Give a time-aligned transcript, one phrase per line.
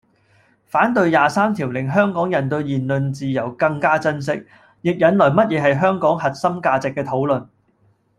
[0.65, 4.31] 反對廿三條令香港人對言論自由更加珍惜，
[4.81, 7.45] 亦引來乜嘢係香港核心價值嘅討論